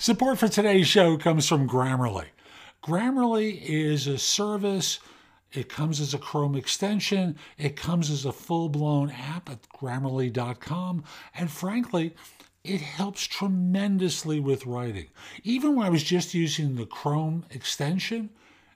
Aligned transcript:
Support 0.00 0.38
for 0.38 0.48
today's 0.48 0.88
show 0.88 1.18
comes 1.18 1.46
from 1.46 1.68
Grammarly. 1.68 2.28
Grammarly 2.82 3.60
is 3.62 4.06
a 4.06 4.16
service. 4.16 4.98
It 5.52 5.68
comes 5.68 6.00
as 6.00 6.14
a 6.14 6.18
Chrome 6.18 6.56
extension. 6.56 7.36
It 7.58 7.76
comes 7.76 8.08
as 8.10 8.24
a 8.24 8.32
full 8.32 8.70
blown 8.70 9.10
app 9.10 9.50
at 9.50 9.68
grammarly.com. 9.78 11.04
And 11.34 11.50
frankly, 11.50 12.14
it 12.64 12.80
helps 12.80 13.26
tremendously 13.26 14.40
with 14.40 14.64
writing. 14.64 15.08
Even 15.42 15.76
when 15.76 15.86
I 15.86 15.90
was 15.90 16.02
just 16.02 16.32
using 16.32 16.76
the 16.76 16.86
Chrome 16.86 17.44
extension, 17.50 18.30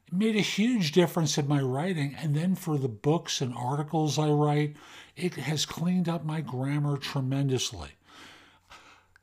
it 0.07 0.13
made 0.13 0.37
a 0.37 0.43
huge 0.43 0.93
difference 0.93 1.39
in 1.39 1.49
my 1.49 1.63
writing. 1.63 2.15
And 2.19 2.37
then 2.37 2.55
for 2.55 2.77
the 2.77 2.89
books 2.89 3.41
and 3.41 3.55
articles 3.55 4.19
I 4.19 4.29
write, 4.29 4.77
it 5.17 5.37
has 5.37 5.65
cleaned 5.65 6.07
up 6.07 6.23
my 6.23 6.43
grammar 6.43 6.99
tremendously. 6.99 7.93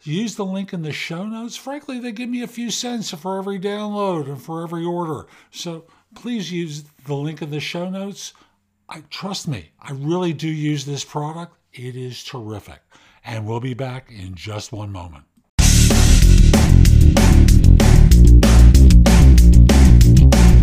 Use 0.03 0.35
the 0.35 0.45
link 0.45 0.73
in 0.73 0.81
the 0.81 0.91
show 0.91 1.27
notes. 1.27 1.55
Frankly, 1.55 1.99
they 1.99 2.11
give 2.11 2.27
me 2.27 2.41
a 2.41 2.47
few 2.47 2.71
cents 2.71 3.11
for 3.11 3.37
every 3.37 3.59
download 3.59 4.27
and 4.27 4.41
for 4.41 4.63
every 4.63 4.83
order. 4.83 5.27
So 5.51 5.85
please 6.15 6.51
use 6.51 6.85
the 7.05 7.13
link 7.13 7.43
in 7.43 7.51
the 7.51 7.59
show 7.59 7.87
notes. 7.87 8.33
I 8.89 9.03
trust 9.11 9.47
me, 9.47 9.73
I 9.79 9.91
really 9.91 10.33
do 10.33 10.49
use 10.49 10.85
this 10.85 11.05
product. 11.05 11.55
It 11.71 11.95
is 11.95 12.23
terrific. 12.23 12.79
And 13.23 13.45
we'll 13.45 13.59
be 13.59 13.75
back 13.75 14.11
in 14.11 14.33
just 14.33 14.71
one 14.71 14.91
moment. 14.91 15.25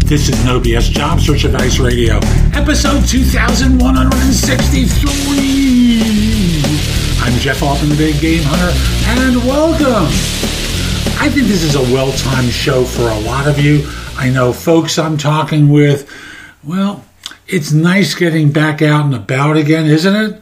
This 0.05 0.29
is 0.29 0.45
No 0.45 0.59
BS 0.59 0.91
Job 0.91 1.21
Search 1.21 1.45
Advice 1.45 1.79
Radio, 1.79 2.17
episode 2.55 3.07
2163. 3.07 5.38
I'm 7.29 7.39
Jeff 7.41 7.63
Altman, 7.63 7.91
the 7.91 7.97
Big 7.97 8.19
Game 8.23 8.43
Hunter, 8.43 8.73
and 9.21 9.37
welcome. 9.47 10.07
I 11.21 11.29
think 11.29 11.47
this 11.47 11.63
is 11.63 11.75
a 11.75 11.83
well 11.93 12.11
timed 12.13 12.51
show 12.51 12.87
for 12.87 13.03
a 13.03 13.21
lot 13.21 13.47
of 13.47 13.61
you. 13.61 13.87
I 14.17 14.31
know 14.31 14.51
folks 14.51 14.99
I'm 14.99 15.19
talking 15.19 15.69
with, 15.69 16.11
well, 16.65 17.05
it's 17.47 17.71
nice 17.71 18.15
getting 18.15 18.51
back 18.51 18.81
out 18.81 19.05
and 19.05 19.15
about 19.15 19.59
again, 19.59 19.85
isn't 19.85 20.17
it? 20.17 20.41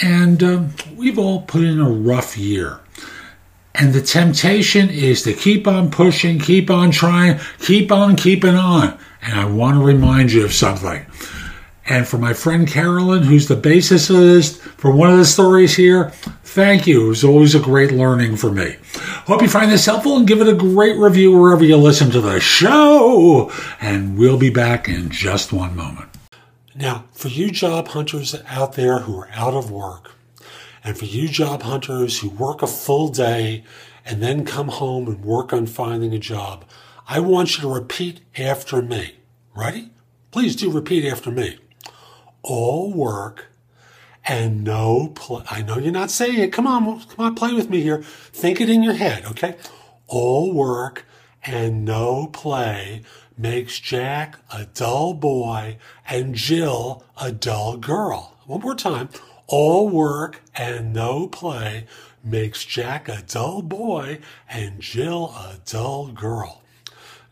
And 0.00 0.42
um, 0.44 0.74
we've 0.94 1.18
all 1.18 1.42
put 1.42 1.64
in 1.64 1.80
a 1.80 1.90
rough 1.90 2.38
year. 2.38 2.78
And 3.74 3.92
the 3.92 4.00
temptation 4.00 4.90
is 4.90 5.22
to 5.24 5.32
keep 5.32 5.66
on 5.66 5.90
pushing, 5.90 6.38
keep 6.38 6.70
on 6.70 6.92
trying, 6.92 7.40
keep 7.58 7.90
on 7.90 8.14
keeping 8.14 8.54
on. 8.54 8.96
And 9.22 9.40
I 9.40 9.44
want 9.44 9.76
to 9.76 9.84
remind 9.84 10.30
you 10.30 10.44
of 10.44 10.54
something. 10.54 11.04
And 11.88 12.06
for 12.06 12.18
my 12.18 12.34
friend 12.34 12.68
Carolyn, 12.68 13.22
who's 13.22 13.48
the 13.48 13.56
bassist 13.56 14.58
for 14.58 14.94
one 14.94 15.10
of 15.10 15.16
the 15.16 15.24
stories 15.24 15.74
here, 15.74 16.10
thank 16.44 16.86
you. 16.86 17.06
It 17.06 17.08
was 17.08 17.24
always 17.24 17.54
a 17.54 17.60
great 17.60 17.92
learning 17.92 18.36
for 18.36 18.50
me. 18.50 18.76
Hope 19.26 19.40
you 19.40 19.48
find 19.48 19.70
this 19.70 19.86
helpful 19.86 20.18
and 20.18 20.26
give 20.26 20.42
it 20.42 20.48
a 20.48 20.54
great 20.54 20.98
review 20.98 21.32
wherever 21.32 21.64
you 21.64 21.78
listen 21.78 22.10
to 22.10 22.20
the 22.20 22.40
show. 22.40 23.50
And 23.80 24.18
we'll 24.18 24.38
be 24.38 24.50
back 24.50 24.86
in 24.86 25.08
just 25.08 25.50
one 25.50 25.74
moment. 25.74 26.10
Now, 26.74 27.06
for 27.12 27.28
you 27.28 27.50
job 27.50 27.88
hunters 27.88 28.34
out 28.46 28.74
there 28.74 29.00
who 29.00 29.18
are 29.18 29.30
out 29.32 29.54
of 29.54 29.70
work, 29.70 30.12
and 30.84 30.96
for 30.96 31.06
you 31.06 31.26
job 31.26 31.62
hunters 31.62 32.20
who 32.20 32.28
work 32.28 32.62
a 32.62 32.66
full 32.66 33.08
day 33.08 33.64
and 34.04 34.22
then 34.22 34.44
come 34.44 34.68
home 34.68 35.08
and 35.08 35.24
work 35.24 35.52
on 35.52 35.66
finding 35.66 36.12
a 36.12 36.18
job, 36.18 36.64
I 37.08 37.20
want 37.20 37.56
you 37.56 37.62
to 37.62 37.74
repeat 37.74 38.20
after 38.36 38.82
me. 38.82 39.16
Ready? 39.56 39.90
Please 40.30 40.54
do 40.54 40.70
repeat 40.70 41.04
after 41.04 41.30
me. 41.30 41.58
All 42.48 42.90
work 42.90 43.46
and 44.24 44.64
no 44.64 45.12
play. 45.14 45.42
I 45.50 45.60
know 45.60 45.76
you're 45.78 45.92
not 45.92 46.10
saying 46.10 46.38
it. 46.38 46.52
Come 46.52 46.66
on, 46.66 47.00
come 47.00 47.26
on, 47.26 47.34
play 47.34 47.52
with 47.52 47.68
me 47.68 47.82
here. 47.82 48.02
Think 48.02 48.60
it 48.60 48.70
in 48.70 48.82
your 48.82 48.94
head, 48.94 49.26
okay? 49.26 49.56
All 50.06 50.54
work 50.54 51.04
and 51.44 51.84
no 51.84 52.26
play 52.26 53.02
makes 53.36 53.78
Jack 53.78 54.38
a 54.50 54.64
dull 54.64 55.12
boy 55.12 55.76
and 56.08 56.34
Jill 56.34 57.04
a 57.20 57.30
dull 57.30 57.76
girl. 57.76 58.38
One 58.46 58.62
more 58.62 58.74
time. 58.74 59.10
All 59.46 59.88
work 59.88 60.40
and 60.54 60.92
no 60.92 61.28
play 61.28 61.86
makes 62.24 62.64
Jack 62.64 63.08
a 63.08 63.22
dull 63.22 63.60
boy 63.60 64.20
and 64.48 64.80
Jill 64.80 65.34
a 65.36 65.58
dull 65.66 66.08
girl. 66.08 66.62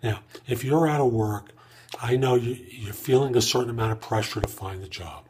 Now, 0.03 0.21
if 0.47 0.63
you're 0.63 0.87
out 0.87 1.01
of 1.01 1.13
work, 1.13 1.53
I 2.01 2.17
know 2.17 2.35
you, 2.35 2.59
you're 2.69 2.93
feeling 2.93 3.37
a 3.37 3.43
certain 3.43 3.71
amount 3.71 3.93
of 3.93 4.01
pressure 4.01 4.41
to 4.41 4.49
find 4.49 4.83
the 4.83 4.89
job. 4.89 5.25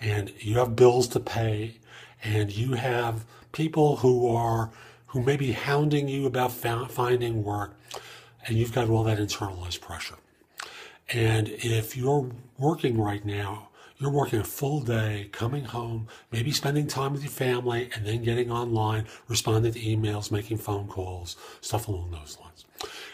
And 0.00 0.32
you 0.38 0.58
have 0.58 0.76
bills 0.76 1.08
to 1.08 1.20
pay 1.20 1.76
and 2.22 2.52
you 2.52 2.74
have 2.74 3.24
people 3.52 3.96
who 3.96 4.28
are 4.34 4.70
who 5.08 5.22
may 5.22 5.36
be 5.36 5.52
hounding 5.52 6.06
you 6.08 6.26
about 6.26 6.52
finding 6.52 7.42
work 7.42 7.74
and 8.46 8.58
you've 8.58 8.74
got 8.74 8.90
all 8.90 9.04
that 9.04 9.18
internalized 9.18 9.80
pressure. 9.80 10.16
And 11.10 11.48
if 11.48 11.96
you're 11.96 12.30
working 12.58 13.00
right 13.00 13.24
now 13.24 13.67
you're 13.98 14.10
working 14.10 14.38
a 14.38 14.44
full 14.44 14.80
day 14.80 15.28
coming 15.32 15.64
home 15.64 16.06
maybe 16.30 16.50
spending 16.50 16.86
time 16.86 17.12
with 17.12 17.22
your 17.22 17.30
family 17.30 17.90
and 17.94 18.06
then 18.06 18.22
getting 18.22 18.50
online 18.50 19.06
responding 19.28 19.72
to 19.72 19.80
emails 19.80 20.30
making 20.30 20.56
phone 20.56 20.86
calls 20.86 21.36
stuff 21.60 21.88
along 21.88 22.10
those 22.10 22.38
lines 22.40 22.64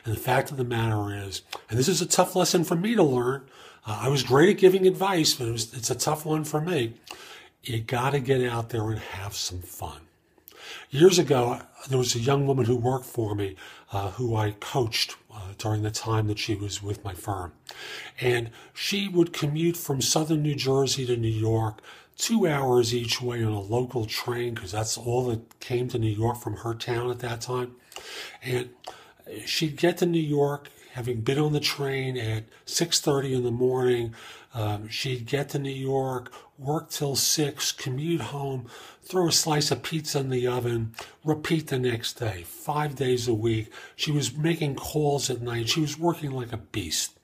and 0.05 0.15
the 0.15 0.21
fact 0.21 0.51
of 0.51 0.57
the 0.57 0.65
matter 0.65 1.15
is 1.15 1.43
and 1.69 1.79
this 1.79 1.89
is 1.89 2.01
a 2.01 2.07
tough 2.07 2.37
lesson 2.37 2.65
for 2.65 2.77
me 2.77 2.95
to 2.95 3.03
learn 3.03 3.47
uh, 3.87 4.01
I 4.03 4.09
was 4.09 4.23
great 4.23 4.49
at 4.49 4.57
giving 4.57 4.87
advice, 4.87 5.35
but 5.35 5.49
it 5.49 5.53
was, 5.53 5.75
it's 5.75 5.91
a 5.91 5.95
tough 5.95 6.25
one 6.25 6.45
for 6.45 6.61
me. 6.61 6.95
You 7.63 7.81
got 7.81 8.11
to 8.11 8.21
get 8.21 8.43
out 8.43 8.71
there 8.71 8.91
and 8.91 8.99
have 8.99 9.35
some 9.35 9.61
fun. 9.61 10.01
Years 10.95 11.19
ago, 11.19 11.61
there 11.89 11.99
was 11.99 12.15
a 12.15 12.21
young 12.21 12.47
woman 12.47 12.67
who 12.67 12.77
worked 12.77 13.05
for 13.05 13.35
me 13.35 13.57
uh, 13.91 14.13
who 14.13 14.37
I 14.37 14.53
coached 14.53 15.17
uh, 15.29 15.49
during 15.59 15.83
the 15.83 15.91
time 15.91 16.29
that 16.29 16.39
she 16.39 16.55
was 16.55 16.85
with 16.85 17.05
my 17.05 17.15
firm. 17.15 17.53
And 18.21 18.53
she 18.73 19.09
would 19.09 19.33
commute 19.33 19.77
from 19.77 20.01
southern 20.01 20.43
New 20.45 20.55
Jersey 20.55 21.05
to 21.07 21.17
New 21.17 21.27
York, 21.27 21.81
two 22.17 22.47
hours 22.47 22.95
each 22.95 23.21
way 23.21 23.43
on 23.43 23.51
a 23.51 23.61
local 23.61 24.07
train, 24.07 24.55
because 24.55 24.71
that's 24.71 24.97
all 24.97 25.27
that 25.27 25.59
came 25.59 25.89
to 25.89 25.99
New 25.99 26.13
York 26.13 26.37
from 26.37 26.59
her 26.59 26.75
town 26.75 27.11
at 27.11 27.19
that 27.19 27.41
time. 27.41 27.75
And 28.41 28.69
she'd 29.47 29.77
get 29.77 29.99
to 29.99 30.07
New 30.07 30.21
York 30.21 30.69
having 30.95 31.21
been 31.21 31.39
on 31.39 31.53
the 31.53 31.61
train 31.61 32.17
at 32.17 32.45
6.30 32.67 33.37
in 33.37 33.45
the 33.45 33.51
morning 33.51 34.15
um, 34.55 34.89
she'd 34.89 35.27
get 35.27 35.51
to 35.51 35.59
new 35.59 35.71
york 35.71 36.33
work 36.59 36.91
till 36.91 37.15
6 37.15 37.73
commute 37.73 38.21
home 38.21 38.67
throw 39.05 39.29
a 39.29 39.33
slice 39.33 39.71
of 39.71 39.83
pizza 39.83 40.19
in 40.19 40.31
the 40.31 40.47
oven 40.47 40.95
repeat 41.25 41.69
the 41.69 41.79
next 41.79 42.15
day 42.15 42.45
five 42.65 42.95
days 42.97 43.29
a 43.29 43.35
week. 43.35 43.71
She 43.95 44.11
was 44.11 44.35
making 44.35 44.77
calls 44.77 45.29
at 45.29 45.43
night. 45.43 45.69
She 45.69 45.81
was 45.81 45.99
working 45.99 46.31
like 46.31 46.53
a 46.53 46.57
beast. 46.57 47.19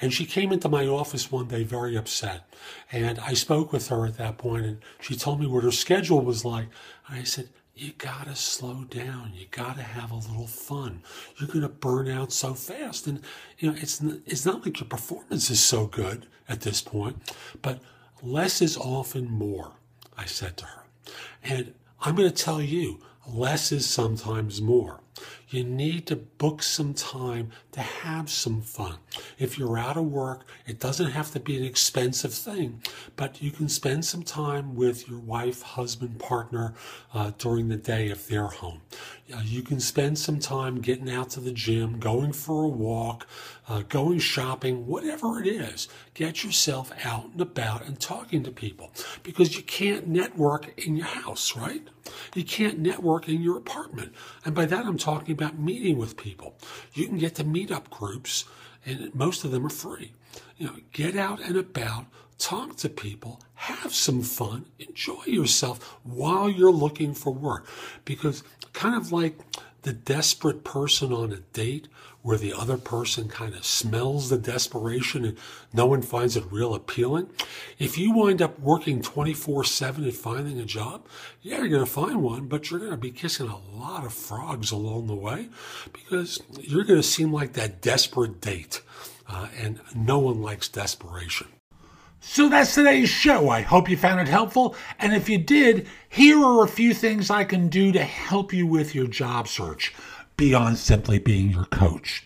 And 0.00 0.12
she 0.12 0.24
came 0.24 0.52
into 0.52 0.68
my 0.68 0.86
office 0.86 1.30
one 1.30 1.48
day 1.48 1.62
very 1.64 1.96
upset. 1.96 2.48
And 2.90 3.18
i 3.20 3.34
spoke 3.34 3.72
with 3.72 3.88
her 3.88 4.06
at 4.06 4.16
that 4.16 4.38
point 4.38 4.64
and 4.64 4.78
she 5.00 5.16
told 5.16 5.40
me 5.40 5.46
what 5.46 5.64
her 5.64 5.70
schedule 5.70 6.22
was 6.22 6.44
like. 6.44 6.68
And 7.08 7.20
i 7.20 7.22
said 7.24 7.50
you 7.76 7.92
gotta 7.98 8.34
slow 8.34 8.84
down. 8.84 9.32
You 9.34 9.46
gotta 9.50 9.82
have 9.82 10.10
a 10.10 10.16
little 10.16 10.46
fun. 10.46 11.02
You're 11.36 11.48
gonna 11.48 11.68
burn 11.68 12.08
out 12.08 12.32
so 12.32 12.54
fast, 12.54 13.06
and 13.06 13.20
you 13.58 13.70
know 13.70 13.76
it's 13.78 14.00
it's 14.24 14.46
not 14.46 14.64
like 14.64 14.80
your 14.80 14.88
performance 14.88 15.50
is 15.50 15.62
so 15.62 15.86
good 15.86 16.26
at 16.48 16.62
this 16.62 16.80
point. 16.80 17.18
But 17.60 17.80
less 18.22 18.62
is 18.62 18.78
often 18.78 19.30
more. 19.30 19.72
I 20.16 20.24
said 20.24 20.56
to 20.56 20.64
her, 20.64 20.84
and 21.44 21.74
I'm 22.00 22.16
gonna 22.16 22.30
tell 22.30 22.62
you, 22.62 23.00
less 23.28 23.70
is 23.72 23.86
sometimes 23.86 24.62
more. 24.62 25.00
You 25.48 25.64
need 25.64 26.06
to 26.08 26.16
book 26.16 26.62
some 26.62 26.92
time 26.92 27.50
to 27.72 27.80
have 27.80 28.28
some 28.28 28.60
fun. 28.62 28.96
If 29.38 29.58
you're 29.58 29.78
out 29.78 29.96
of 29.96 30.06
work, 30.06 30.44
it 30.66 30.80
doesn't 30.80 31.12
have 31.12 31.30
to 31.32 31.40
be 31.40 31.56
an 31.56 31.64
expensive 31.64 32.34
thing, 32.34 32.82
but 33.14 33.40
you 33.40 33.50
can 33.50 33.68
spend 33.68 34.04
some 34.04 34.22
time 34.22 34.74
with 34.74 35.08
your 35.08 35.20
wife, 35.20 35.62
husband, 35.62 36.18
partner 36.18 36.74
uh, 37.14 37.32
during 37.38 37.68
the 37.68 37.76
day 37.76 38.08
if 38.08 38.26
they're 38.26 38.48
home. 38.48 38.80
Uh, 39.32 39.40
you 39.44 39.62
can 39.62 39.80
spend 39.80 40.18
some 40.18 40.38
time 40.38 40.80
getting 40.80 41.10
out 41.10 41.30
to 41.30 41.40
the 41.40 41.52
gym, 41.52 41.98
going 41.98 42.32
for 42.32 42.64
a 42.64 42.68
walk, 42.68 43.26
uh, 43.68 43.82
going 43.88 44.18
shopping, 44.18 44.86
whatever 44.86 45.40
it 45.40 45.46
is. 45.46 45.88
Get 46.14 46.44
yourself 46.44 46.92
out 47.04 47.30
and 47.32 47.40
about 47.40 47.84
and 47.86 47.98
talking 47.98 48.42
to 48.44 48.50
people 48.50 48.90
because 49.22 49.56
you 49.56 49.62
can't 49.62 50.06
network 50.06 50.78
in 50.78 50.96
your 50.96 51.06
house, 51.06 51.56
right? 51.56 51.82
You 52.34 52.44
can't 52.44 52.78
network 52.78 53.28
in 53.28 53.42
your 53.42 53.56
apartment. 53.56 54.12
And 54.44 54.54
by 54.54 54.66
that, 54.66 54.86
I'm 54.86 54.98
talking 55.06 55.34
about 55.34 55.56
meeting 55.56 55.96
with 55.98 56.16
people. 56.16 56.56
You 56.92 57.06
can 57.06 57.16
get 57.16 57.36
to 57.36 57.44
meetup 57.44 57.90
groups, 57.90 58.44
and 58.84 59.14
most 59.14 59.44
of 59.44 59.52
them 59.52 59.64
are 59.64 59.70
free. 59.70 60.10
You 60.56 60.66
know, 60.66 60.76
get 60.92 61.16
out 61.16 61.40
and 61.40 61.56
about, 61.56 62.06
talk 62.38 62.74
to 62.78 62.88
people, 62.88 63.40
have 63.54 63.94
some 63.94 64.22
fun, 64.22 64.66
enjoy 64.80 65.22
yourself 65.26 65.96
while 66.02 66.50
you're 66.50 66.72
looking 66.72 67.14
for 67.14 67.32
work. 67.32 67.68
Because 68.04 68.42
kind 68.72 68.96
of 68.96 69.12
like 69.12 69.38
the 69.82 69.92
desperate 69.92 70.64
person 70.64 71.12
on 71.12 71.32
a 71.32 71.36
date 71.36 71.86
where 72.26 72.36
the 72.36 72.52
other 72.52 72.76
person 72.76 73.28
kind 73.28 73.54
of 73.54 73.64
smells 73.64 74.30
the 74.30 74.36
desperation 74.36 75.24
and 75.24 75.38
no 75.72 75.86
one 75.86 76.02
finds 76.02 76.36
it 76.36 76.42
real 76.50 76.74
appealing. 76.74 77.30
If 77.78 77.96
you 77.96 78.12
wind 78.12 78.42
up 78.42 78.58
working 78.58 79.00
24 79.00 79.62
7 79.62 80.04
at 80.04 80.12
finding 80.12 80.58
a 80.58 80.64
job, 80.64 81.06
yeah, 81.40 81.58
you're 81.58 81.68
going 81.68 81.84
to 81.84 81.90
find 81.90 82.20
one, 82.20 82.48
but 82.48 82.68
you're 82.68 82.80
going 82.80 82.90
to 82.90 82.96
be 82.96 83.12
kissing 83.12 83.46
a 83.46 83.78
lot 83.78 84.04
of 84.04 84.12
frogs 84.12 84.72
along 84.72 85.06
the 85.06 85.14
way 85.14 85.50
because 85.92 86.42
you're 86.60 86.82
going 86.82 87.00
to 87.00 87.06
seem 87.06 87.32
like 87.32 87.52
that 87.52 87.80
desperate 87.80 88.40
date. 88.40 88.82
Uh, 89.28 89.46
and 89.60 89.80
no 89.94 90.18
one 90.18 90.42
likes 90.42 90.66
desperation. 90.66 91.46
So 92.18 92.48
that's 92.48 92.74
today's 92.74 93.08
show. 93.08 93.50
I 93.50 93.60
hope 93.60 93.88
you 93.88 93.96
found 93.96 94.20
it 94.20 94.26
helpful. 94.26 94.74
And 94.98 95.14
if 95.14 95.28
you 95.28 95.38
did, 95.38 95.86
here 96.08 96.42
are 96.42 96.64
a 96.64 96.68
few 96.68 96.92
things 96.92 97.30
I 97.30 97.44
can 97.44 97.68
do 97.68 97.92
to 97.92 98.02
help 98.02 98.52
you 98.52 98.66
with 98.66 98.96
your 98.96 99.06
job 99.06 99.46
search 99.46 99.94
beyond 100.36 100.78
simply 100.78 101.18
being 101.18 101.50
your 101.50 101.64
coach. 101.66 102.24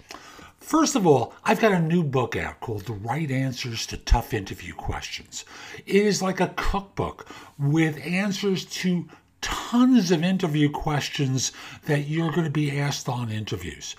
First 0.59 0.95
of 0.95 1.07
all, 1.07 1.35
I've 1.45 1.61
got 1.61 1.73
a 1.73 1.81
new 1.81 2.05
book 2.05 2.37
out 2.37 2.61
called 2.61 2.87
The 2.87 2.93
Right 2.93 3.31
Answers 3.31 3.87
to 3.87 3.97
Tough 3.97 4.33
Interview 4.33 4.73
Questions. 4.75 5.45
It 5.87 5.97
is 6.07 6.23
like 6.23 6.41
a 6.41 6.55
cookbook 6.57 7.29
with 7.59 8.05
answers 8.07 8.65
to 8.67 9.09
tons 9.41 10.11
of 10.11 10.23
interview 10.23 10.71
questions 10.71 11.53
that 11.87 12.09
you're 12.09 12.31
going 12.31 12.45
to 12.45 12.51
be 12.51 12.79
asked 12.79 13.09
on 13.09 13.31
interviews. 13.31 13.97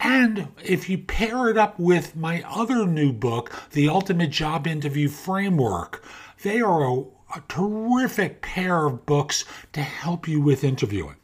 And 0.00 0.48
if 0.64 0.88
you 0.88 0.98
pair 0.98 1.48
it 1.48 1.56
up 1.56 1.78
with 1.78 2.16
my 2.16 2.42
other 2.48 2.86
new 2.86 3.12
book, 3.12 3.52
The 3.72 3.88
Ultimate 3.88 4.30
Job 4.30 4.66
Interview 4.66 5.08
Framework, 5.08 6.04
they 6.42 6.60
are 6.60 6.84
a, 6.84 7.00
a 7.36 7.42
terrific 7.48 8.42
pair 8.42 8.86
of 8.86 9.06
books 9.06 9.44
to 9.74 9.80
help 9.82 10.26
you 10.26 10.40
with 10.40 10.64
interviewing. 10.64 11.16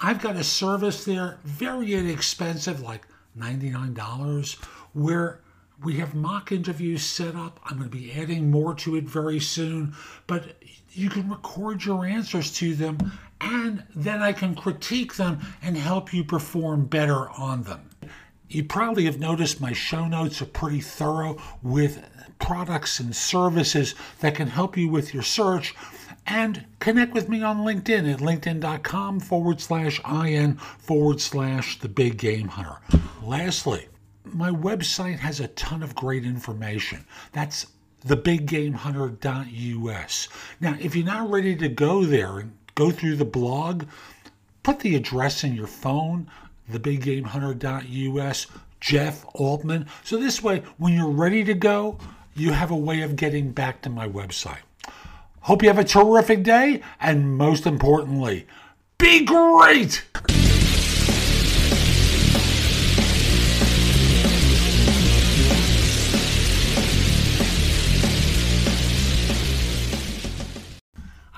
I've 0.00 0.20
got 0.20 0.36
a 0.36 0.44
service 0.44 1.04
there, 1.04 1.38
very 1.44 1.94
inexpensive, 1.94 2.80
like 2.80 3.06
$99, 3.36 4.54
where 4.92 5.40
we 5.82 5.94
have 5.94 6.14
mock 6.14 6.50
interviews 6.50 7.04
set 7.04 7.36
up. 7.36 7.60
I'm 7.64 7.78
going 7.78 7.90
to 7.90 7.96
be 7.96 8.12
adding 8.12 8.50
more 8.50 8.74
to 8.74 8.96
it 8.96 9.04
very 9.04 9.38
soon, 9.38 9.94
but 10.26 10.56
you 10.92 11.08
can 11.08 11.30
record 11.30 11.84
your 11.84 12.04
answers 12.04 12.52
to 12.54 12.74
them 12.74 12.98
and 13.40 13.84
then 13.94 14.20
I 14.20 14.32
can 14.32 14.54
critique 14.54 15.14
them 15.14 15.40
and 15.62 15.76
help 15.76 16.12
you 16.12 16.24
perform 16.24 16.86
better 16.86 17.30
on 17.30 17.62
them. 17.62 17.88
You 18.48 18.64
probably 18.64 19.04
have 19.04 19.20
noticed 19.20 19.60
my 19.60 19.72
show 19.72 20.08
notes 20.08 20.42
are 20.42 20.46
pretty 20.46 20.80
thorough 20.80 21.36
with 21.62 22.02
products 22.38 22.98
and 22.98 23.14
services 23.14 23.94
that 24.20 24.34
can 24.34 24.48
help 24.48 24.76
you 24.76 24.88
with 24.88 25.12
your 25.12 25.22
search. 25.22 25.74
And 26.26 26.66
connect 26.80 27.14
with 27.14 27.28
me 27.28 27.42
on 27.42 27.58
LinkedIn 27.58 28.12
at 28.12 28.20
linkedin.com 28.20 29.20
forward 29.20 29.60
slash 29.60 30.00
in 30.04 30.56
forward 30.56 31.20
slash 31.20 31.78
the 31.78 31.88
big 31.88 32.18
game 32.18 32.48
hunter. 32.48 32.80
Lastly, 33.22 33.88
my 34.34 34.50
website 34.50 35.18
has 35.18 35.40
a 35.40 35.48
ton 35.48 35.82
of 35.82 35.94
great 35.94 36.24
information. 36.24 37.04
That's 37.32 37.66
thebiggamehunter.us. 38.06 40.28
Now, 40.60 40.76
if 40.80 40.94
you're 40.94 41.04
not 41.04 41.30
ready 41.30 41.56
to 41.56 41.68
go 41.68 42.04
there 42.04 42.38
and 42.38 42.52
go 42.74 42.90
through 42.90 43.16
the 43.16 43.24
blog, 43.24 43.84
put 44.62 44.80
the 44.80 44.96
address 44.96 45.44
in 45.44 45.54
your 45.54 45.66
phone, 45.66 46.30
thebiggamehunter.us, 46.70 48.46
Jeff 48.80 49.24
Altman. 49.34 49.86
So 50.04 50.16
this 50.16 50.42
way, 50.42 50.62
when 50.78 50.94
you're 50.94 51.08
ready 51.08 51.44
to 51.44 51.54
go, 51.54 51.98
you 52.34 52.52
have 52.52 52.70
a 52.70 52.76
way 52.76 53.02
of 53.02 53.16
getting 53.16 53.50
back 53.50 53.82
to 53.82 53.90
my 53.90 54.08
website. 54.08 54.58
Hope 55.40 55.62
you 55.62 55.68
have 55.68 55.78
a 55.78 55.84
terrific 55.84 56.42
day, 56.42 56.82
and 57.00 57.36
most 57.36 57.66
importantly, 57.66 58.46
be 58.98 59.24
great! 59.24 60.04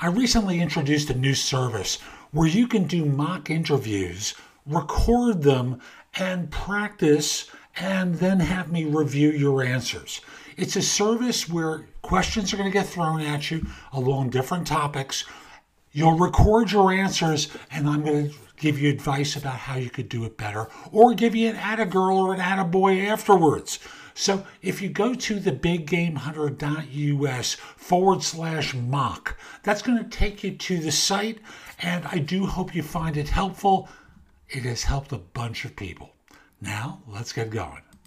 I 0.03 0.07
recently 0.07 0.61
introduced 0.61 1.11
a 1.11 1.15
new 1.15 1.35
service 1.35 1.99
where 2.31 2.49
you 2.49 2.67
can 2.67 2.85
do 2.85 3.05
mock 3.05 3.51
interviews, 3.51 4.35
record 4.65 5.43
them, 5.43 5.79
and 6.19 6.51
practice, 6.51 7.51
and 7.77 8.15
then 8.15 8.41
have 8.41 8.73
me 8.73 8.87
review 8.87 9.31
your 9.31 9.63
answers. 9.63 10.23
It's 10.57 10.75
a 10.77 10.81
service 10.81 11.51
where 11.51 11.87
questions 12.01 12.51
are 12.51 12.57
going 12.57 12.71
to 12.71 12.79
get 12.79 12.87
thrown 12.87 13.21
at 13.21 13.51
you 13.51 13.67
along 13.93 14.31
different 14.31 14.67
topics. 14.67 15.27
You'll 15.93 16.17
record 16.17 16.73
your 16.73 16.91
answers, 16.91 17.49
and 17.71 17.87
I'm 17.87 18.03
going 18.03 18.31
to 18.31 18.37
give 18.57 18.79
you 18.79 18.89
advice 18.89 19.37
about 19.37 19.57
how 19.57 19.77
you 19.77 19.91
could 19.91 20.09
do 20.09 20.25
it 20.25 20.39
better, 20.39 20.71
or 20.93 21.13
give 21.13 21.37
you 21.37 21.51
an 21.51 21.57
atta 21.57 21.85
girl 21.85 22.17
or 22.17 22.33
an 22.33 22.41
atta 22.41 22.65
boy 22.65 23.03
afterwards. 23.03 23.79
So 24.15 24.45
if 24.63 24.81
you 24.83 24.89
go 24.89 25.15
to 25.15 25.41
thebiggamehunter.us 25.41 27.55
forward 27.55 28.23
slash 28.23 28.75
mock, 28.75 29.37
that's 29.63 29.83
going 29.83 29.99
to 29.99 30.09
take 30.09 30.45
you 30.45 30.53
to 30.53 30.79
the 30.79 30.93
site, 30.93 31.39
and 31.79 32.07
I 32.07 32.19
do 32.19 32.47
hope 32.47 32.75
you 32.75 32.83
find 32.83 33.17
it 33.17 33.29
helpful. 33.29 33.89
It 34.49 34.65
has 34.65 34.85
helped 34.85 35.13
a 35.13 35.19
bunch 35.19 35.65
of 35.65 35.77
people. 35.77 36.11
Now, 36.61 37.03
let's 37.07 37.33
get 37.33 37.51
going. 37.51 37.83